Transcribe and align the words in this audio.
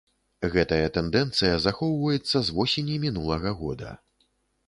Гэтая 0.53 0.87
тэндэнцыя 0.95 1.59
захоўваецца 1.65 2.37
з 2.47 2.57
восені 2.59 2.95
мінулага 3.05 3.49
года. 3.63 3.93